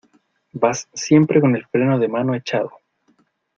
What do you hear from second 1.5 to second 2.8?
el freno de mano echado